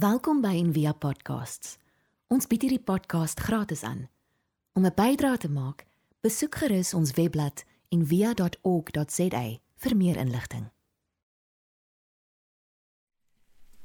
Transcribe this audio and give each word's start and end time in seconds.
Welkom 0.00 0.38
by 0.40 0.54
Envia 0.56 0.94
Podcasts. 0.96 1.74
Ons 2.32 2.46
bied 2.48 2.62
hierdie 2.64 2.80
podcast 2.80 3.40
gratis 3.44 3.82
aan. 3.84 4.06
Om 4.72 4.86
'n 4.86 4.94
bydrae 4.96 5.36
te 5.36 5.50
maak, 5.50 5.84
besoek 6.24 6.54
gerus 6.54 6.94
ons 6.94 7.10
webblad 7.12 7.64
en 7.88 8.06
via.org.za 8.06 9.42
vir 9.76 9.96
meer 9.96 10.16
inligting. 10.16 10.70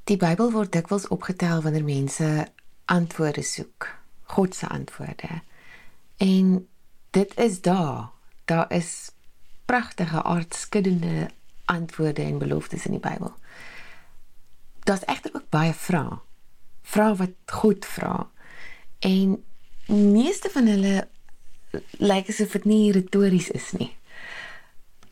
Die 0.03 0.17
Bybel 0.17 0.51
word 0.51 0.71
dikwels 0.71 1.07
opgetel 1.07 1.61
wanneer 1.61 1.83
mense 1.83 2.47
antwoorde 2.85 3.43
soek, 3.43 3.89
God 4.23 4.55
se 4.55 4.67
antwoorde. 4.67 5.41
En 6.17 6.67
dit 7.09 7.37
is 7.37 7.61
daar. 7.61 8.11
Daar 8.45 8.71
is 8.71 9.11
pragtige 9.65 10.23
aardskuddende 10.23 11.29
antwoorde 11.65 12.21
en 12.21 12.37
beloftes 12.37 12.85
in 12.85 12.91
die 12.91 13.09
Bybel. 13.09 13.35
Daar's 14.85 15.05
egter 15.09 15.33
ook 15.33 15.49
baie 15.49 15.73
vrae. 15.73 16.19
Vrae 16.85 17.15
wat 17.17 17.33
God 17.45 17.85
vra. 17.85 18.29
En 18.99 19.43
meeste 19.89 20.49
van 20.53 20.65
hulle 20.69 21.07
lyk 21.97 22.29
asof 22.29 22.53
dit 22.57 22.65
nie 22.69 22.91
retories 22.91 23.49
is 23.49 23.71
nie. 23.77 23.89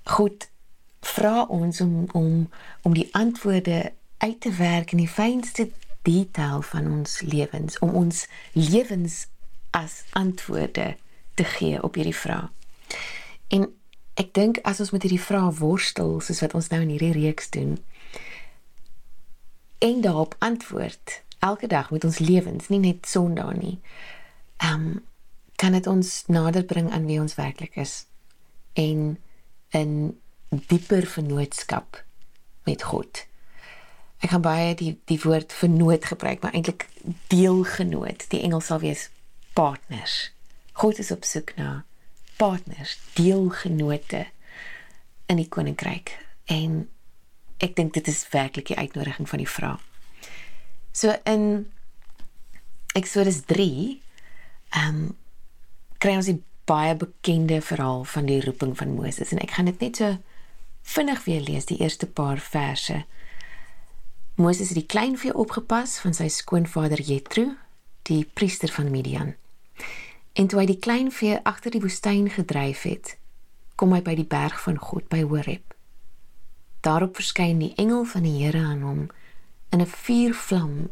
God 0.03 0.48
vra 1.03 1.45
ons 1.49 1.81
om 1.81 2.05
om 2.12 2.49
om 2.81 2.93
die 2.93 3.09
antwoorde 3.12 3.91
uit 4.17 4.39
te 4.41 4.51
werk 4.51 4.91
in 4.91 5.01
die 5.01 5.09
fynste 5.09 5.70
detail 6.01 6.62
van 6.62 6.91
ons 6.91 7.21
lewens 7.21 7.79
om 7.79 7.95
ons 8.03 8.27
lewens 8.53 9.26
as 9.71 10.03
antwoorde 10.12 10.95
te 11.34 11.43
gee 11.43 11.81
op 11.84 11.95
hierdie 11.98 12.15
vrae. 12.15 12.49
En 13.48 13.67
ek 14.21 14.34
dink 14.37 14.62
as 14.63 14.79
ons 14.79 14.93
met 14.93 15.01
hierdie 15.01 15.26
vrae 15.26 15.49
worstel 15.57 16.20
soos 16.21 16.43
wat 16.45 16.53
ons 16.53 16.70
nou 16.70 16.81
in 16.85 16.93
hierdie 16.93 17.15
reeks 17.17 17.49
doen 17.49 17.79
en 19.83 20.01
daarop 20.01 20.35
antwoord 20.39 21.21
elke 21.39 21.67
dag 21.67 21.91
met 21.91 22.03
ons 22.03 22.17
lewens, 22.17 22.67
nie 22.71 22.79
net 22.79 23.07
Sondag 23.07 23.55
nie. 23.59 23.79
Ehm 24.57 24.85
um, 24.85 25.01
kan 25.55 25.71
dit 25.71 25.87
ons 25.87 26.23
nader 26.27 26.63
bring 26.63 26.91
aan 26.91 27.05
wie 27.05 27.20
ons 27.21 27.35
werklik 27.35 27.75
is 27.75 28.05
en 28.73 29.20
'n 29.70 30.20
dieper 30.49 31.05
vennootskap 31.07 32.03
met 32.63 32.84
God. 32.84 33.25
Ek 34.17 34.29
gaan 34.29 34.41
baie 34.41 34.75
die 34.75 34.99
die 35.05 35.20
woord 35.23 35.53
vennoot 35.53 36.05
gebruik, 36.05 36.41
maar 36.41 36.53
eintlik 36.53 36.87
deelgenoot. 37.27 38.29
Die 38.29 38.41
Engels 38.41 38.65
sal 38.65 38.79
wees 38.79 39.09
partners. 39.53 40.31
God 40.71 40.99
is 40.99 41.12
op 41.12 41.23
soek 41.23 41.55
na 41.55 41.85
partners, 42.37 42.99
deelgenote 43.13 44.25
in 45.25 45.35
die 45.35 45.49
koninkryk. 45.49 46.18
En 46.45 46.90
ek 47.57 47.76
dink 47.76 47.93
dit 47.93 48.07
is 48.07 48.27
werklik 48.29 48.68
die 48.68 48.77
uitnodiging 48.77 49.29
van 49.29 49.37
die 49.37 49.49
vraag. 49.49 49.82
So 50.91 51.15
in 51.23 51.71
Exodus 52.93 53.43
3 53.46 54.01
ehm 54.70 54.87
um, 54.87 55.18
kry 55.98 56.15
ons 56.15 56.27
'n 56.27 56.43
baie 56.65 56.96
bekende 56.96 57.62
verhaal 57.62 58.04
van 58.04 58.26
die 58.26 58.41
roeping 58.41 58.77
van 58.77 58.96
Moses 58.96 59.31
en 59.31 59.40
ek 59.40 59.51
gaan 59.51 59.65
dit 59.65 59.79
net 59.79 59.96
so 59.96 60.18
vinnig 60.81 61.24
weer 61.24 61.41
lees 61.41 61.65
die 61.65 61.79
eerste 61.79 62.07
paar 62.07 62.37
verse. 62.37 63.05
Moses 64.35 64.69
het 64.69 64.78
die 64.78 64.85
kleinvee 64.85 65.34
opgepas 65.34 66.00
van 66.00 66.13
sy 66.13 66.28
skoonvader 66.28 67.01
Jethro, 67.01 67.53
die 68.01 68.25
priester 68.34 68.72
van 68.72 68.91
Midian. 68.91 69.35
En 70.34 70.47
toe 70.47 70.59
hy 70.59 70.66
die 70.66 70.79
kleinvee 70.79 71.40
agter 71.44 71.72
die 71.72 71.81
woestyn 71.81 72.29
gedryf 72.29 72.81
het, 72.90 73.18
kom 73.75 73.94
hy 73.94 74.01
by 74.01 74.16
die 74.16 74.28
berg 74.28 74.57
van 74.63 74.79
God 74.81 75.07
by 75.09 75.22
Horeb. 75.22 75.72
Daarop 76.84 77.16
verskyn 77.16 77.59
die 77.63 77.73
engel 77.79 78.03
van 78.12 78.28
die 78.28 78.38
Here 78.44 78.59
aan 78.59 78.84
hom 78.84 79.01
in 79.72 79.81
'n 79.81 79.88
vuurvlam 79.88 80.90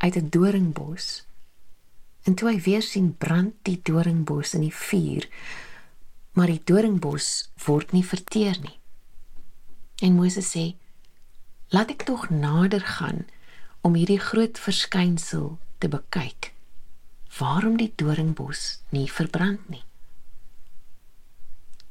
uit 0.00 0.16
'n 0.16 0.28
doringbos 0.30 1.26
En 2.26 2.34
toe 2.34 2.48
hy 2.50 2.58
weer 2.58 2.82
sien 2.82 3.12
brand 3.22 3.54
die 3.68 3.78
doringbos 3.86 4.56
in 4.58 4.64
die 4.66 4.74
vuur, 4.74 5.28
maar 6.34 6.50
die 6.50 6.62
doringbos 6.66 7.28
word 7.68 7.94
nie 7.94 8.02
verteer 8.04 8.58
nie. 8.64 8.74
En 10.02 10.18
Moses 10.18 10.50
sê: 10.50 10.64
"Laat 11.70 11.94
ek 11.94 12.02
tog 12.10 12.26
nader 12.30 12.82
gaan 12.98 13.26
om 13.86 13.94
hierdie 13.94 14.18
groot 14.18 14.58
verskynsel 14.58 15.54
te 15.78 15.88
bekyk. 15.88 16.50
Waarom 17.38 17.78
die 17.78 17.92
doringbos 17.94 18.82
nie 18.90 19.06
verbrand 19.06 19.70
nie?" 19.70 19.84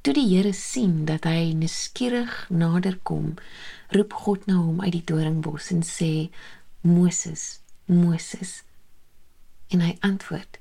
Toe 0.06 0.14
die 0.14 0.28
Here 0.30 0.54
sien 0.54 1.08
dat 1.10 1.26
hy 1.26 1.56
nuuskierig 1.58 2.46
nader 2.54 3.00
kom, 3.02 3.34
roep 3.90 4.14
God 4.14 4.46
na 4.46 4.60
hom 4.62 4.84
uit 4.86 4.94
die 5.00 5.06
doringbos 5.10 5.72
en 5.74 5.82
sê: 5.82 6.30
"Moses, 6.86 7.64
Moses, 7.90 8.62
En 9.68 9.82
hy 9.82 9.98
antwoord: 10.00 10.60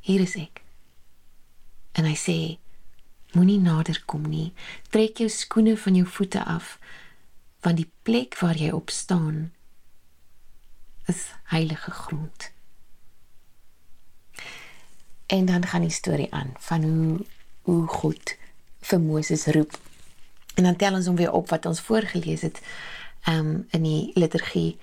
Hier 0.00 0.20
is 0.20 0.34
ek. 0.40 0.62
En 1.92 2.08
hy 2.08 2.14
sê: 2.16 2.36
Moenie 3.36 3.60
nader 3.60 4.00
kom 4.08 4.24
nie. 4.28 4.52
Trek 4.92 5.20
jou 5.22 5.28
skoene 5.32 5.76
van 5.80 5.96
jou 5.96 6.06
voete 6.08 6.42
af, 6.44 6.76
want 7.64 7.80
die 7.80 7.88
plek 8.04 8.36
waar 8.40 8.58
jy 8.58 8.72
op 8.74 8.90
staan 8.92 9.52
is 11.10 11.30
heilige 11.52 11.90
grond. 11.90 12.50
En 15.32 15.48
dan 15.48 15.64
gaan 15.66 15.86
die 15.86 15.94
storie 15.94 16.28
aan 16.32 16.52
van 16.58 16.84
hoe 16.84 17.24
hoe 17.62 17.86
God 17.86 18.34
vir 18.82 19.00
Moses 19.00 19.46
roep. 19.54 19.76
En 20.54 20.66
dan 20.68 20.76
tel 20.76 20.94
ons 20.98 21.06
hom 21.08 21.16
weer 21.16 21.32
op 21.32 21.48
wat 21.48 21.66
ons 21.66 21.80
voorgeles 21.80 22.44
het 22.44 22.60
um, 23.28 23.64
in 23.70 23.86
die 23.86 24.10
liturgie 24.14 24.76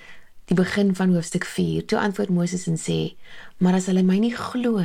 die 0.49 0.57
begin 0.57 0.95
van 0.95 1.13
hoofstuk 1.13 1.45
4. 1.45 1.85
Toe 1.85 1.99
antwoord 1.99 2.29
Moses 2.33 2.65
en 2.67 2.77
sê: 2.77 3.15
"Maar 3.57 3.73
as 3.77 3.85
hulle 3.85 4.03
my 4.03 4.17
nie 4.17 4.33
glo 4.35 4.79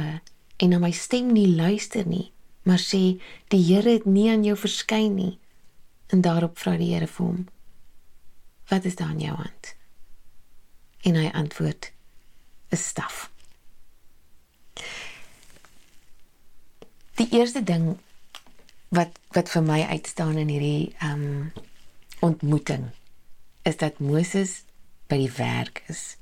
en 0.56 0.68
na 0.68 0.78
my 0.78 0.90
stem 0.92 1.32
nie 1.32 1.48
luister 1.48 2.06
nie, 2.06 2.32
maar 2.62 2.78
sê 2.78 3.20
die 3.48 3.62
Here 3.64 3.90
het 3.90 4.04
nie 4.04 4.30
aan 4.30 4.44
jou 4.44 4.56
verskyn 4.56 5.14
nie." 5.14 5.38
En 6.12 6.20
daarop 6.20 6.58
vra 6.58 6.76
die 6.76 6.92
Here 6.92 7.06
vir 7.06 7.26
hom: 7.26 7.48
"Wat 8.68 8.84
is 8.84 8.96
daar 8.96 9.10
in 9.10 9.20
jou 9.20 9.36
hand?" 9.36 9.74
En 11.02 11.14
hy 11.14 11.30
antwoord: 11.32 11.92
"’n 12.70 12.76
staf." 12.76 13.30
Die 17.14 17.28
eerste 17.30 17.62
ding 17.62 17.96
wat 18.94 19.18
wat 19.34 19.50
vir 19.50 19.64
my 19.66 19.80
uitstaan 19.90 20.36
in 20.38 20.52
hierdie 20.52 20.94
ehm 20.98 21.22
um, 21.22 21.52
ontmoeting 22.24 22.86
is 23.68 23.76
dat 23.76 23.98
Moses 23.98 24.62
by 25.08 25.18
die 25.20 25.32
werk 25.36 25.82
is. 25.92 26.16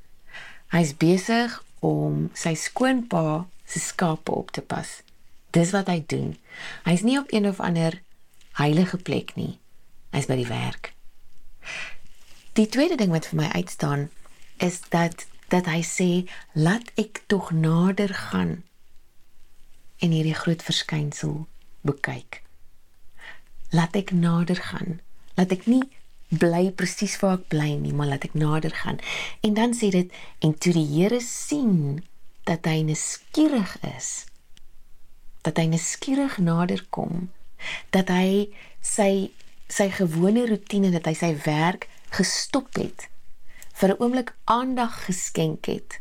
Hy's 0.72 0.94
besig 0.98 1.54
om 1.84 2.30
sy 2.34 2.54
skoonpa 2.58 3.44
se 3.66 3.82
skape 3.82 4.32
op 4.32 4.50
te 4.50 4.62
pas. 4.62 5.02
Dis 5.54 5.70
wat 5.76 5.90
hy 5.92 6.00
doen. 6.06 6.34
Hy's 6.86 7.04
nie 7.06 7.18
op 7.20 7.30
een 7.30 7.46
of 7.46 7.60
ander 7.60 8.00
heilige 8.58 8.98
plek 8.98 9.34
nie. 9.36 9.58
Hy's 10.10 10.26
by 10.30 10.38
die 10.40 10.48
werk. 10.48 10.92
Die 12.58 12.68
tweede 12.68 12.98
ding 13.00 13.12
wat 13.14 13.28
vir 13.30 13.42
my 13.44 13.48
uitstaan 13.52 14.08
is 14.58 14.80
dat 14.94 15.26
dat 15.52 15.68
hy 15.68 15.82
sê 15.84 16.10
laat 16.56 16.88
ek 17.00 17.22
tog 17.28 17.50
nader 17.52 18.12
gaan 18.30 18.62
en 20.02 20.14
hierdie 20.14 20.36
groot 20.36 20.62
verskynsel 20.64 21.44
bekyk. 21.86 22.41
Laat 23.72 23.96
ek 23.96 24.12
nader 24.12 24.60
gaan. 24.70 25.00
Laat 25.36 25.52
ek 25.54 25.66
nie 25.66 25.82
bly 26.32 26.70
presies 26.76 27.18
waar 27.20 27.38
ek 27.40 27.48
bly 27.52 27.74
nie, 27.76 27.92
maar 27.92 28.08
laat 28.12 28.24
ek 28.28 28.36
nader 28.38 28.72
gaan. 28.84 29.00
En 29.44 29.56
dan 29.56 29.76
sê 29.76 29.90
dit 29.92 30.12
en 30.44 30.52
toe 30.56 30.72
die 30.76 30.88
Here 30.94 31.20
sien 31.20 32.02
dat 32.48 32.64
hy 32.68 32.82
nuuskierig 32.86 33.76
is, 33.96 34.26
dat 35.44 35.60
hy 35.60 35.68
nuuskierig 35.72 36.38
nader 36.42 36.84
kom, 36.90 37.28
dat 37.94 38.10
hy 38.12 38.48
sy 38.82 39.30
sy 39.72 39.88
gewone 39.94 40.44
rotine 40.50 40.90
dat 40.92 41.06
hy 41.08 41.14
sy 41.16 41.32
werk 41.46 41.88
gestop 42.12 42.76
het 42.76 43.08
vir 43.80 43.94
'n 43.94 44.00
oomblik 44.02 44.34
aandag 44.44 45.04
geskenk 45.06 45.66
het 45.66 46.00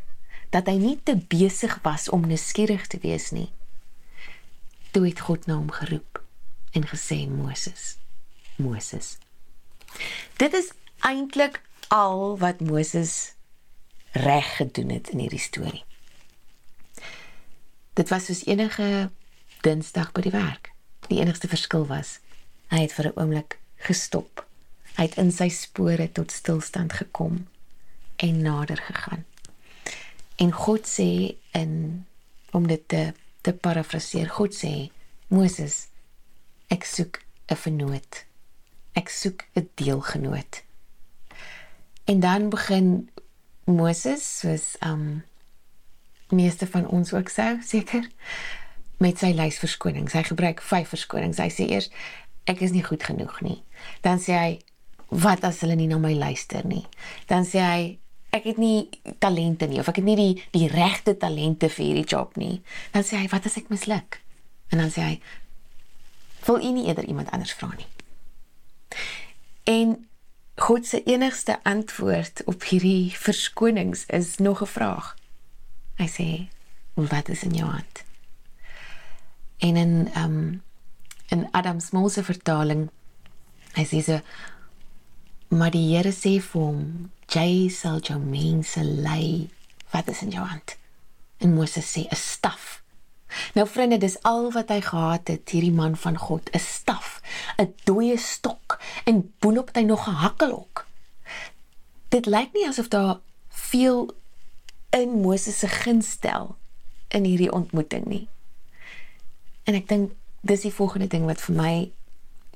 dat 0.50 0.66
hy 0.68 0.76
nie 0.76 0.98
te 1.02 1.16
besig 1.16 1.78
was 1.82 2.08
om 2.08 2.26
nuuskierig 2.28 2.86
te 2.86 2.98
wees 3.02 3.30
nie 3.30 3.50
toe 4.92 5.06
het 5.06 5.20
God 5.20 5.46
na 5.46 5.54
hom 5.54 5.70
geroep 5.70 6.21
en 6.72 6.86
gesê 6.88 7.28
Moses 7.28 7.96
Moses 8.56 9.16
Dit 10.36 10.54
is 10.54 10.72
eintlik 10.98 11.60
al 11.88 12.38
wat 12.38 12.60
Moses 12.60 13.34
reg 14.12 14.56
gedoen 14.56 14.90
het 14.90 15.08
in 15.08 15.18
hierdie 15.18 15.40
storie. 15.40 15.84
Dit 17.92 18.08
was 18.08 18.24
soos 18.24 18.44
enige 18.46 19.10
Dinsdag 19.60 20.12
by 20.12 20.24
die 20.24 20.34
werk. 20.34 20.72
Die 21.08 21.20
enigste 21.20 21.48
verskil 21.48 21.86
was 21.86 22.18
hy 22.72 22.80
het 22.84 22.94
vir 22.96 23.12
'n 23.12 23.18
oomblik 23.20 23.58
gestop. 23.76 24.46
Hy 24.96 25.02
het 25.02 25.16
in 25.16 25.32
sy 25.32 25.48
spore 25.48 26.12
tot 26.12 26.32
stilstand 26.32 26.92
gekom 26.92 27.48
en 28.16 28.42
nader 28.42 28.76
gegaan. 28.76 29.24
En 30.36 30.52
God 30.52 30.88
sê 30.88 31.36
in 31.52 32.06
om 32.50 32.66
dit 32.66 32.88
te 32.88 33.12
te 33.40 33.52
parafraseer, 33.52 34.28
God 34.28 34.54
sê 34.54 34.90
Moses 35.28 35.88
ek 36.72 36.84
soek 36.88 37.20
'n 37.52 37.56
vernoot 37.56 38.24
Ek 38.92 39.08
soek 39.08 39.44
'n 39.54 39.70
deelgenoot. 39.74 40.62
En 42.04 42.20
dan 42.20 42.48
begin 42.48 43.10
Moses 43.64 44.38
soos 44.38 44.76
um 44.80 45.24
meeste 46.28 46.66
van 46.66 46.88
ons 46.88 47.12
ook 47.12 47.28
sou 47.28 47.58
seker 47.64 48.08
met 48.96 49.18
sy 49.18 49.32
lys 49.32 49.58
verskonings. 49.58 50.12
Hy 50.12 50.22
gebruik 50.22 50.60
vyf 50.60 50.88
verskonings. 50.88 51.38
Hy 51.38 51.48
sê 51.48 51.68
eers 51.70 51.90
ek 52.44 52.60
is 52.60 52.70
nie 52.70 52.84
goed 52.84 53.02
genoeg 53.02 53.40
nie. 53.40 53.62
Dan 54.00 54.20
sê 54.20 54.36
hy 54.36 54.60
wat 55.08 55.44
as 55.44 55.60
hulle 55.60 55.76
nie 55.76 55.86
na 55.86 55.98
my 55.98 56.14
luister 56.14 56.66
nie. 56.66 56.86
Dan 57.26 57.44
sê 57.44 57.60
hy 57.60 57.98
ek 58.32 58.44
het 58.44 58.58
nie 58.58 58.88
talente 59.18 59.66
nie 59.66 59.80
of 59.80 59.88
ek 59.88 59.96
het 59.96 60.04
nie 60.04 60.16
die 60.16 60.44
die 60.52 60.68
regte 60.68 61.16
talente 61.16 61.68
vir 61.68 61.84
hierdie 61.84 62.08
job 62.08 62.36
nie. 62.36 62.62
Dan 62.92 63.02
sê 63.02 63.16
hy 63.16 63.28
wat 63.32 63.46
as 63.46 63.56
ek 63.56 63.72
misluk? 63.72 64.20
En 64.68 64.78
dan 64.78 64.90
sê 64.90 65.00
hy 65.00 65.20
wil 66.44 66.62
u 66.62 66.72
nie 66.72 66.86
eerder 66.86 67.04
iemand 67.04 67.30
anders 67.30 67.52
vra 67.52 67.70
nie. 67.76 67.86
En 69.64 70.08
God 70.54 70.86
se 70.86 71.02
enigste 71.02 71.58
antwoord 71.62 72.44
op 72.44 72.62
hierdie 72.62 73.12
verskonings 73.18 74.06
is 74.06 74.36
nog 74.36 74.62
'n 74.62 74.66
vraag. 74.66 75.16
Hy 75.96 76.08
sê 76.08 76.28
wat 76.94 77.28
is 77.28 77.42
in 77.42 77.54
jou 77.54 77.70
hand? 77.70 78.04
En 79.58 79.76
in 79.76 80.10
ehm 80.12 80.24
um, 80.24 80.62
in 81.28 81.48
Adam 81.50 81.80
se 81.80 82.22
vertaling 82.22 82.90
hy 83.72 83.84
sê 83.88 84.02
so 84.04 84.20
maar 85.48 85.72
die 85.72 85.96
Here 85.96 86.12
sê 86.12 86.36
vir 86.40 86.60
hom 86.60 87.10
jy 87.32 87.68
sal 87.72 88.00
jou 88.04 88.18
mense 88.20 88.84
lei 88.84 89.48
wat 89.92 90.08
is 90.08 90.22
in 90.22 90.30
jou 90.30 90.44
hand 90.44 90.76
en 91.38 91.54
Moses 91.54 91.88
sê 91.96 92.04
'n 92.04 92.16
staf 92.16 92.81
nou 93.54 93.66
vriende 93.68 93.98
dis 93.98 94.22
al 94.22 94.52
wat 94.52 94.68
hy 94.68 94.80
gehad 94.80 95.28
het 95.28 95.50
hierdie 95.50 95.72
man 95.72 95.96
van 95.96 96.16
God. 96.16 96.50
'n 96.52 96.58
staf 96.58 97.20
'n 97.58 97.74
dooie 97.84 98.18
stok 98.18 98.78
en 99.04 99.32
boonop 99.38 99.70
hy 99.74 99.82
nog 99.82 100.08
'n 100.08 100.22
hakkelhok 100.24 100.86
dit 102.12 102.26
lyk 102.26 102.52
nie 102.52 102.66
asof 102.68 102.88
daar 102.92 103.18
veel 103.48 104.10
in 104.90 105.20
Moses 105.24 105.58
se 105.58 105.68
gunstel 105.68 106.56
in 107.08 107.24
hierdie 107.24 107.52
ontmoeting 107.52 108.04
nie. 108.04 108.26
En 109.64 109.76
ek 109.78 109.88
dink 109.88 110.12
dis 110.44 110.66
die 110.66 110.74
volgende 110.74 111.08
ding 111.08 111.24
wat 111.28 111.40
vir 111.40 111.56
my 111.56 111.74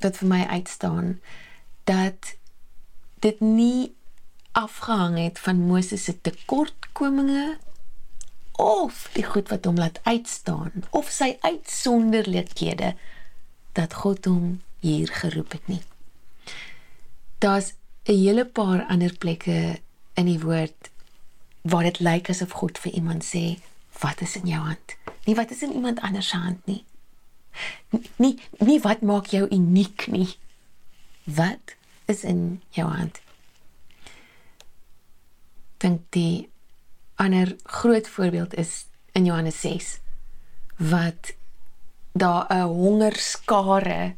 wat 0.05 0.19
vir 0.21 0.29
my 0.29 0.43
uitstaan 0.59 1.15
dat 1.89 2.35
dit 3.25 3.41
nie 3.41 3.95
afgehang 4.53 5.17
het 5.17 5.41
van 5.41 5.63
Moses 5.71 6.05
se 6.05 6.13
tekortkominge 6.21 7.57
of 8.57 9.09
die 9.13 9.25
goed 9.25 9.49
wat 9.53 9.65
hom 9.65 9.77
laat 9.77 10.01
uitstaan 10.03 10.85
of 10.91 11.11
sy 11.13 11.37
uitsonderlikhede 11.41 12.95
dat 13.77 13.95
God 14.03 14.25
hom 14.25 14.61
hier 14.81 15.11
geroep 15.13 15.53
het 15.53 15.69
nie. 15.69 15.83
Daar's 17.39 17.75
'n 18.09 18.17
hele 18.17 18.45
paar 18.45 18.87
ander 18.87 19.13
plekke 19.19 19.81
in 20.15 20.27
die 20.27 20.41
woord 20.41 20.91
waar 21.63 21.83
dit 21.83 22.01
lyk 22.01 22.29
asof 22.31 22.51
God 22.51 22.79
vir 22.79 22.93
iemand 22.93 23.25
sê, 23.25 23.59
"Wat 24.01 24.21
is 24.21 24.37
in 24.37 24.47
jou 24.47 24.61
hand?" 24.61 24.97
Nie 25.25 25.35
wat 25.35 25.51
is 25.51 25.63
in 25.63 25.73
iemand 25.73 26.01
anders 26.01 26.29
se 26.29 26.37
hand 26.37 26.67
nie 26.67 26.85
nie 28.17 28.37
nie 28.59 28.81
wat 28.85 29.03
maak 29.03 29.31
jou 29.33 29.47
uniek 29.51 30.07
nie. 30.13 30.29
Wat 31.25 31.75
is 32.07 32.25
in 32.25 32.63
jou 32.77 32.89
hand? 32.89 33.21
Dink 35.83 36.05
die 36.17 36.49
ander 37.17 37.57
groot 37.63 38.09
voorbeeld 38.09 38.55
is 38.55 38.87
in 39.13 39.25
Johannes 39.25 39.61
6 39.61 39.99
wat 40.77 41.35
daar 42.13 42.47
'n 42.49 42.63
hongerskare 42.63 44.17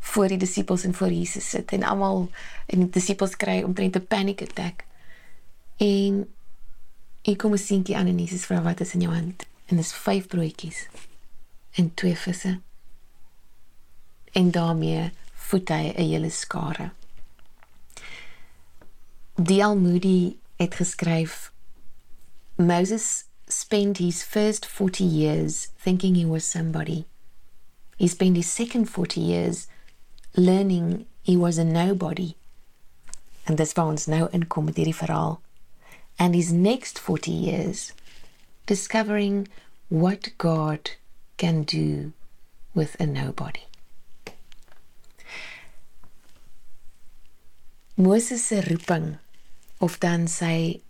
voor 0.00 0.28
die 0.28 0.38
disippels 0.38 0.84
en 0.84 0.94
voor 0.94 1.10
Jesus 1.12 1.48
sit 1.48 1.72
en 1.72 1.82
almal 1.82 2.30
en 2.66 2.78
die 2.78 2.90
disippels 2.90 3.36
kry 3.36 3.62
omtrent 3.62 3.96
'n 3.96 4.06
panic 4.06 4.42
attack. 4.42 4.84
En 5.76 6.34
ek 7.22 7.38
kom 7.38 7.56
sien 7.56 7.82
die 7.82 7.96
aan 7.96 8.06
en 8.06 8.18
Jesus 8.18 8.44
vra 8.44 8.62
wat 8.62 8.80
is 8.80 8.94
in 8.94 9.00
jou 9.00 9.14
hand? 9.14 9.46
En 9.66 9.76
dis 9.76 9.92
vyf 9.92 10.26
broodjies 10.26 10.88
en 11.70 11.94
twee 11.94 12.16
visse 12.16 12.60
en 14.32 14.50
daarmee 14.50 15.10
voed 15.34 15.68
hy 15.68 15.92
'n 15.94 16.08
hele 16.10 16.30
skare. 16.30 16.90
D.L. 19.42 19.76
Moody 19.76 20.36
het 20.56 20.74
geskryf 20.74 21.52
Moses 22.58 23.24
spent 23.48 23.98
his 23.98 24.24
first 24.24 24.66
40 24.66 25.04
years 25.04 25.68
thinking 25.78 26.16
he 26.16 26.24
was 26.24 26.44
somebody. 26.44 27.04
He 27.96 28.08
spent 28.08 28.34
his 28.34 28.50
second 28.50 28.86
40 28.86 29.20
years 29.20 29.68
learning 30.36 31.06
he 31.22 31.36
was 31.36 31.56
a 31.58 31.64
nobody. 31.64 32.34
And 33.46 33.58
this 33.58 33.74
waar 33.76 33.92
ons 33.94 34.08
nou 34.10 34.26
inkom 34.34 34.66
met 34.66 34.76
hierdie 34.76 34.96
verhaal. 34.96 35.38
And 36.18 36.34
his 36.34 36.50
next 36.52 36.98
40 36.98 37.30
years 37.30 37.92
discovering 38.66 39.46
what 39.88 40.30
God 40.36 40.90
can 41.36 41.62
do 41.62 42.12
with 42.74 42.96
a 42.98 43.06
nobody. 43.06 43.62
Moses 47.96 48.44
se 48.44 48.60
roeping 48.66 49.18
of 49.80 49.98
dan 50.00 50.26
sy 50.26 50.82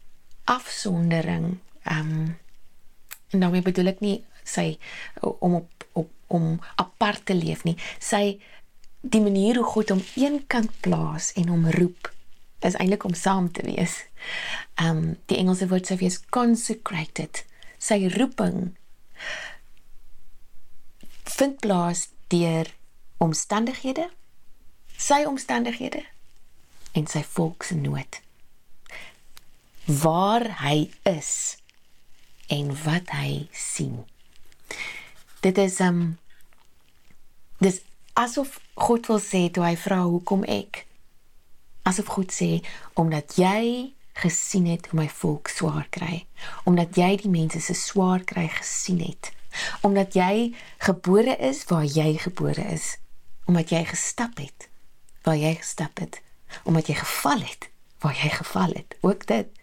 afsondering 0.54 1.58
ehm 1.84 2.12
um, 2.12 2.36
en 3.28 3.42
daarmee 3.44 3.62
bedoel 3.62 3.92
ek 3.92 3.98
nie 4.00 4.16
sy 4.48 4.78
om 5.20 5.58
op, 5.60 5.84
op 5.92 6.08
om 6.32 6.54
apart 6.80 7.26
te 7.28 7.34
leef 7.36 7.64
nie 7.68 7.76
sy 8.00 8.38
die 9.00 9.20
manier 9.20 9.60
hoe 9.60 9.68
God 9.68 9.92
hom 9.92 10.00
eenkant 10.16 10.72
plaas 10.84 11.32
en 11.36 11.52
hom 11.52 11.68
roep 11.76 12.08
is 12.64 12.74
eintlik 12.74 13.04
om 13.06 13.14
saam 13.14 13.52
te 13.52 13.62
wees. 13.62 14.00
Ehm 14.82 14.96
um, 14.96 15.10
die 15.30 15.38
Engelse 15.38 15.68
woord 15.70 15.86
sou 15.86 15.96
wees 16.00 16.18
consecrated. 16.34 17.44
Sy 17.78 18.08
roeping 18.16 18.72
vind 21.38 21.60
plaas 21.62 22.08
deur 22.32 22.72
omstandighede 23.22 24.08
sy 24.98 25.22
omstandighede 25.30 26.02
en 26.98 27.06
sy 27.06 27.22
volk 27.22 27.62
se 27.62 27.76
nood. 27.78 28.18
Waar 29.88 30.44
hy 30.60 30.90
is 31.08 31.56
en 32.52 32.74
wat 32.84 33.08
hy 33.16 33.48
sien. 33.56 34.02
Dit 35.40 35.56
is 35.58 35.78
um 35.80 36.18
dis 37.64 37.80
asof 38.12 38.58
God 38.76 39.08
wil 39.08 39.20
sê 39.24 39.46
toe 39.48 39.64
hy 39.64 39.72
vra 39.80 40.02
hoekom 40.04 40.44
ek? 40.44 40.82
Asof 41.88 42.12
God 42.12 42.34
sê 42.36 42.60
omdat 43.00 43.38
jy 43.40 43.94
gesien 44.20 44.66
het 44.68 44.90
hoe 44.90 44.98
my 45.00 45.08
volk 45.08 45.48
swaar 45.48 45.86
kry. 45.88 46.26
Omdat 46.68 47.00
jy 47.00 47.08
die 47.22 47.32
mense 47.32 47.62
se 47.64 47.72
swaar 47.72 48.26
kry 48.28 48.44
gesien 48.58 49.00
het. 49.00 49.32
Omdat 49.80 50.12
jy 50.20 50.52
gebore 50.84 51.38
is 51.48 51.62
waar 51.70 51.88
jy 51.88 52.18
gebore 52.28 52.66
is. 52.76 52.98
Omdat 53.48 53.72
jy 53.72 53.86
gestap 53.88 54.36
het 54.36 54.68
waar 55.24 55.36
jy 55.36 55.54
gestap 55.60 55.96
het. 56.04 56.20
Omdat 56.68 56.92
jy 56.92 56.98
geval 57.00 57.40
het 57.40 57.70
waar 58.04 58.20
jy 58.20 58.28
geval 58.36 58.76
het. 58.76 58.94
Ook 59.00 59.26
dit 59.26 59.57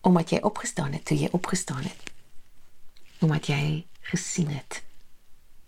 omdat 0.00 0.30
jy 0.30 0.38
opgestaan 0.42 0.92
het 0.92 1.04
toe 1.04 1.18
jy 1.18 1.28
opgestaan 1.32 1.82
het. 1.82 2.02
Omdat 3.18 3.46
jy 3.46 3.86
gesien 4.00 4.48
het. 4.48 4.82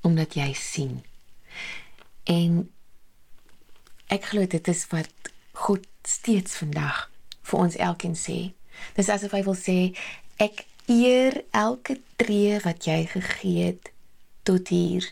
Omdat 0.01 0.35
jy 0.35 0.53
sien. 0.57 1.03
En 2.25 2.71
ek 4.07 4.31
glo 4.33 4.47
dit 4.47 4.69
is 4.69 4.87
wat 4.91 5.33
God 5.67 5.87
steeds 6.09 6.57
vandag 6.57 7.09
vir 7.43 7.59
ons 7.59 7.77
elkeen 7.77 8.17
sê. 8.17 8.53
Dis 8.97 9.11
asof 9.13 9.35
hy 9.37 9.43
wil 9.45 9.59
sê 9.59 9.79
ek 10.41 10.65
eer 10.91 11.43
elke 11.53 11.99
tree 12.19 12.59
wat 12.65 12.87
jy 12.89 13.03
gegee 13.11 13.73
het 13.73 13.93
tot 14.49 14.73
hier. 14.73 15.05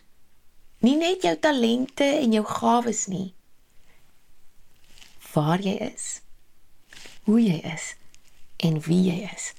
Nie 0.80 0.96
net 0.96 1.26
jou 1.26 1.34
talente 1.42 2.06
en 2.06 2.32
jou 2.32 2.44
gawes 2.46 3.06
nie. 3.10 3.34
Waar 5.34 5.60
jy 5.62 5.74
is, 5.92 6.20
hoe 7.28 7.38
jy 7.42 7.58
is 7.74 7.92
en 8.58 8.80
wie 8.86 9.02
jy 9.10 9.18
is. 9.34 9.52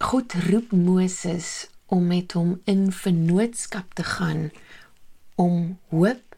God 0.00 0.34
roep 0.48 0.72
Moses 0.72 1.68
om 1.86 2.06
met 2.06 2.32
hom 2.32 2.60
in 2.64 2.88
vennootskap 2.92 3.94
te 3.94 4.04
gaan 4.04 4.50
om 5.40 5.78
hoop, 5.92 6.36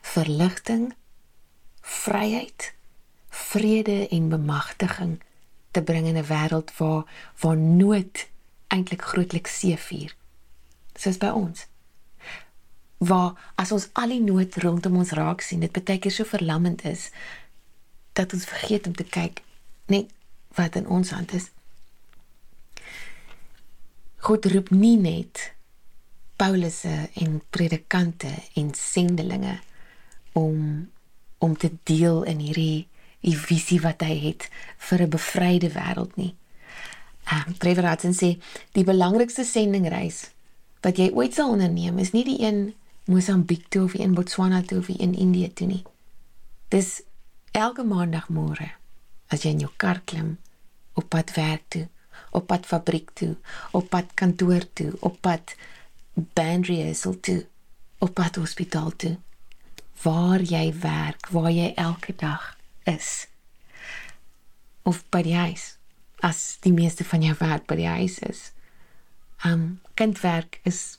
verligting, 0.00 0.92
vryheid, 1.80 2.72
vrede 3.28 4.08
en 4.08 4.28
bemagtiging 4.28 5.18
te 5.70 5.82
bring 5.82 6.06
in 6.06 6.18
'n 6.18 6.30
wêreld 6.30 6.76
waar 6.76 7.04
waar 7.40 7.56
nood 7.56 8.28
eintlik 8.66 9.02
grootliks 9.02 9.58
seëvier. 9.58 10.14
Soos 10.94 11.18
by 11.18 11.30
ons 11.30 11.66
waar 13.02 13.52
as 13.54 13.72
ons 13.72 13.88
al 13.98 14.14
die 14.14 14.22
nood 14.22 14.56
rondom 14.62 15.00
ons 15.02 15.14
raak 15.18 15.42
sien, 15.42 15.62
dit 15.64 15.72
baie 15.74 15.98
keer 15.98 16.14
so 16.14 16.28
verlammend 16.28 16.84
is 16.86 17.08
dat 18.12 18.32
ons 18.32 18.44
vergeet 18.44 18.86
om 18.86 18.94
te 18.94 19.04
kyk 19.04 19.42
net 19.86 20.10
wat 20.54 20.76
in 20.76 20.86
ons 20.86 21.10
hand 21.10 21.32
is. 21.32 21.50
God 24.22 24.46
roep 24.52 24.70
nie 24.70 24.96
net 24.96 25.52
Paulusse 26.36 27.08
en 27.22 27.40
predikante 27.50 28.30
en 28.58 28.72
sendelinge 28.74 29.58
om 30.32 30.88
om 31.42 31.56
te 31.58 31.70
deel 31.82 32.22
in 32.30 32.38
hierdie 32.38 32.86
die 33.22 33.34
visie 33.38 33.80
wat 33.82 34.02
hy 34.06 34.14
het 34.28 34.48
vir 34.78 35.02
'n 35.02 35.10
bevryde 35.10 35.70
wêreld 35.70 36.16
nie. 36.16 36.34
Ehm 37.24 37.48
um, 37.48 37.58
Trevor 37.58 37.88
Hudson 37.88 38.14
sê 38.14 38.38
die 38.72 38.84
belangrikste 38.84 39.44
sendingreis 39.44 40.30
wat 40.82 40.98
jy 40.98 41.10
ooit 41.10 41.34
sal 41.34 41.50
onderneem 41.50 41.98
is 41.98 42.10
nie 42.12 42.24
die 42.24 42.40
een 42.42 42.74
Mosambiek 43.04 43.68
toe 43.68 43.84
of 43.84 43.94
in 43.94 44.14
Botswana 44.14 44.62
toe 44.62 44.78
of 44.78 44.88
in 44.88 45.14
Indië 45.14 45.52
toe 45.52 45.66
nie. 45.66 45.84
Dis 46.68 47.02
elke 47.52 47.84
maandagmôre 47.84 48.70
as 49.32 49.44
jy 49.44 49.52
in 49.54 49.64
jou 49.64 49.72
kar 49.76 50.00
klim 50.04 50.36
op 50.96 51.08
pad 51.12 51.32
werk 51.36 51.64
toe, 51.72 51.86
op 52.36 52.46
pad 52.48 52.66
fabriek 52.68 53.12
toe, 53.16 53.34
op 53.72 53.88
pad 53.92 54.12
kantoor 54.14 54.64
toe, 54.76 54.92
op 55.00 55.20
pad 55.24 55.54
band 56.36 56.68
rehearsal 56.68 57.16
toe, 57.20 57.42
op 57.98 58.14
pad 58.14 58.36
hospitaal 58.36 58.92
toe. 58.96 59.16
Waar 60.02 60.42
jy 60.42 60.72
werk, 60.82 61.28
waar 61.30 61.52
jy 61.52 61.72
elke 61.78 62.14
dag 62.16 62.56
is. 62.90 63.28
Of 64.82 65.04
by 65.14 65.22
die 65.22 65.36
huis 65.38 65.76
as 66.22 66.58
die 66.62 66.72
meeste 66.74 67.04
van 67.06 67.22
jou 67.24 67.34
werk 67.40 67.66
by 67.70 67.78
die 67.78 67.88
huis 67.90 68.18
is. 68.26 68.50
Um 69.46 69.80
kindwerk 69.98 70.60
is 70.68 70.98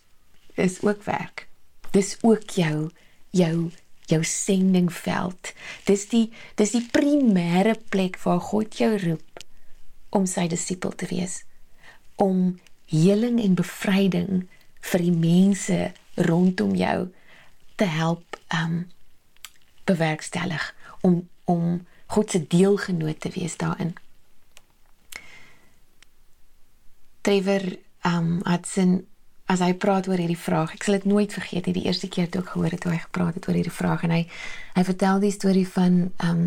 is 0.60 0.82
ook 0.84 1.04
werk. 1.08 1.48
Dis 1.92 2.18
ook 2.22 2.50
jou 2.56 2.90
jou 3.32 3.72
jou 4.12 4.24
sendingveld. 4.28 5.54
Dis 5.88 6.08
die 6.12 6.28
dis 6.60 6.76
die 6.76 6.84
primêre 6.94 7.76
plek 7.90 8.20
waar 8.24 8.42
God 8.44 8.78
jou 8.78 8.92
roep 9.00 9.44
om 10.14 10.28
sy 10.30 10.48
disipel 10.52 10.94
te 10.96 11.10
wees. 11.10 11.42
Om 12.22 12.60
heling 12.92 13.40
en 13.42 13.58
bevryding 13.58 14.46
vir 14.84 15.06
die 15.06 15.16
mense 15.16 15.80
rondom 16.30 16.76
jou 16.78 17.10
te 17.80 17.88
help 17.90 18.38
um 18.54 18.84
bewerkstellig 19.90 20.76
om 21.02 21.24
om 21.46 21.82
God 22.14 22.32
se 22.32 22.40
deelgenoot 22.48 23.20
te 23.20 23.32
wees 23.34 23.58
daarin. 23.58 23.96
Trevor 27.22 27.64
um 28.06 28.40
Hudson 28.46 29.02
as 29.54 29.62
hy 29.62 29.74
praat 29.78 30.08
oor 30.10 30.18
hierdie 30.18 30.40
vraag, 30.40 30.74
ek 30.74 30.86
sal 30.86 30.98
dit 30.98 31.08
nooit 31.10 31.34
vergeet 31.34 31.68
nie, 31.68 31.76
die 31.78 31.86
eerste 31.86 32.10
keer 32.10 32.30
toe 32.32 32.42
ek 32.42 32.54
gehoor 32.56 32.74
het 32.74 32.86
hoe 32.88 32.94
hy 32.96 33.02
gepraat 33.04 33.38
het 33.38 33.48
oor 33.48 33.58
hierdie 33.60 33.74
vraag 33.74 34.06
en 34.08 34.14
hy 34.16 34.22
hy 34.74 34.84
vertel 34.88 35.22
die 35.22 35.34
storie 35.36 35.68
van 35.70 36.06
um 36.26 36.44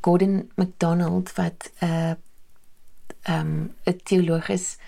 Gordon 0.00 0.46
MacDonald 0.56 1.34
wat 1.36 1.68
'n 1.82 1.86
uh, 1.86 2.14
um 3.28 3.74
'n 3.84 4.00
teoloog 4.04 4.48
is 4.48 4.78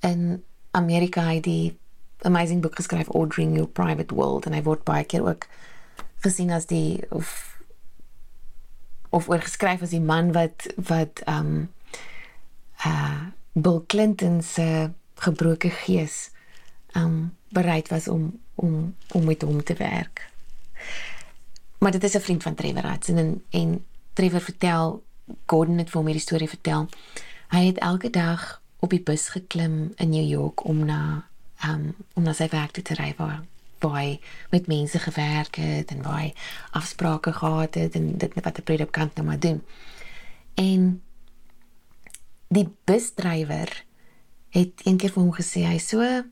in 0.00 0.42
Amerika. 0.70 1.24
Hy 1.26 1.40
die 1.40 1.78
amazing 2.22 2.62
boek 2.62 2.76
geskryf 2.76 3.08
Ordering 3.08 3.56
Your 3.56 3.68
Private 3.68 4.14
World 4.14 4.46
en 4.46 4.52
hy 4.52 4.62
word 4.62 4.84
baie 4.84 5.04
keer 5.04 5.26
ook 5.26 5.48
gesien 6.22 6.50
as 6.50 6.66
die 6.66 7.02
of 7.10 7.58
of 9.10 9.28
oorgeskryf 9.28 9.82
as 9.82 9.90
die 9.90 10.00
man 10.02 10.32
wat 10.32 10.68
wat 10.76 11.22
um 11.26 11.68
uh 12.86 13.20
Bill 13.54 13.84
Clinton 13.86 14.42
se 14.42 14.90
gebroke 15.14 15.70
gees 15.70 16.33
um 16.96 17.36
bereid 17.48 17.88
was 17.88 18.08
om 18.08 18.40
om 18.54 18.94
om 19.12 19.24
met 19.24 19.42
hom 19.42 19.62
te 19.62 19.74
werk. 19.74 20.30
Maar 21.78 21.90
dit 21.90 22.04
is 22.04 22.14
'n 22.14 22.20
vriend 22.20 22.42
van 22.42 22.54
Trevor 22.54 22.90
Hudson 22.90 23.16
en 23.16 23.42
en 23.50 23.84
Trevor 24.12 24.40
vertel 24.40 25.02
Gordon 25.46 25.78
het 25.78 25.90
vir 25.90 25.98
hom 25.98 26.06
hierdie 26.06 26.26
storie 26.26 26.48
vertel. 26.48 26.88
Hy 27.48 27.66
het 27.66 27.78
elke 27.78 28.10
dag 28.10 28.62
op 28.78 28.90
die 28.90 29.02
bus 29.02 29.28
geklim 29.28 29.92
in 29.96 30.08
New 30.08 30.28
York 30.28 30.64
om 30.64 30.84
na 30.84 31.26
um 31.64 31.94
om 32.12 32.22
na 32.22 32.32
sy 32.32 32.48
werk 32.48 32.70
toe 32.70 32.82
te 32.82 32.94
ry 32.94 33.14
waar 33.16 33.42
hy 33.84 34.20
met 34.50 34.66
mense 34.66 34.98
gewerk 34.98 35.56
het 35.60 35.90
en 35.90 36.02
waar 36.02 36.20
hy 36.20 36.34
afsprake 36.70 37.32
gehad 37.32 37.74
het 37.74 37.94
en 37.94 38.18
dit 38.18 38.34
wat 38.34 38.58
'n 38.58 38.62
predikant 38.62 39.14
nou 39.14 39.26
maar 39.26 39.40
doen. 39.40 39.62
En 40.54 41.02
die 42.48 42.68
busdrywer 42.84 43.84
het 44.48 44.80
eendag 44.84 45.12
vir 45.12 45.22
hom 45.22 45.34
gesê 45.34 45.64
hy 45.66 45.78
so 45.78 46.24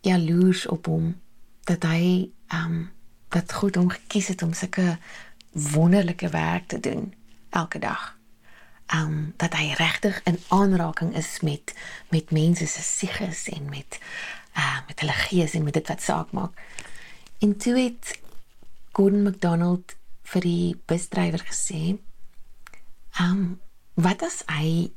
jaloers 0.00 0.66
op 0.66 0.86
hom 0.86 1.20
dat 1.68 1.82
hy 1.82 2.30
um 2.54 2.90
dat 3.30 3.52
God 3.52 3.76
hom 3.78 3.90
gekies 3.90 4.28
het 4.32 4.42
om 4.42 4.52
sulke 4.52 4.98
wonderlike 5.52 6.28
werk 6.28 6.66
te 6.68 6.80
doen 6.80 7.14
elke 7.50 7.78
dag. 7.78 8.16
Um 8.94 9.34
dat 9.36 9.54
hy 9.54 9.72
regtig 9.78 10.20
in 10.24 10.38
aanraking 10.48 11.14
is 11.16 11.40
met 11.40 11.74
met 12.10 12.30
mense 12.30 12.66
se 12.66 12.82
sieges 12.82 13.48
en 13.48 13.68
met 13.68 13.98
uh 14.56 14.78
met 14.86 15.00
hulle 15.00 15.12
gees 15.12 15.54
en 15.54 15.64
met 15.64 15.74
dit 15.74 15.88
wat 15.88 16.02
saak 16.02 16.32
maak. 16.32 16.62
En 17.38 17.56
toe 17.56 17.78
het 17.78 18.18
Gordon 18.92 19.22
McDonald 19.22 19.94
vir 20.22 20.40
die 20.40 20.76
busdrywer 20.86 21.42
gesê, 21.46 21.98
um 23.20 23.60
wat 23.94 24.22
as 24.22 24.42
hy 24.46 24.90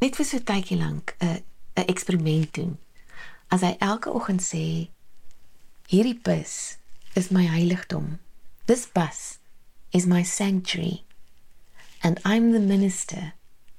net 0.00 0.16
vir 0.16 0.26
so 0.26 0.36
'n 0.36 0.48
tydjie 0.50 0.78
lank 0.78 1.14
'n 1.20 1.42
eksperiment 1.86 2.54
doen 2.54 2.78
as 3.48 3.62
hy 3.62 3.76
elke 3.80 4.10
oggend 4.10 4.42
sê 4.42 4.88
hierdie 5.90 6.18
bus 6.22 6.76
is 7.14 7.30
my 7.30 7.46
heiligdom. 7.46 8.18
This 8.66 8.86
bus 8.86 9.38
is 9.92 10.06
my 10.06 10.22
sanctuary. 10.22 11.04
And 12.02 12.20
i'm 12.24 12.52
the 12.52 12.60
minister 12.60 13.32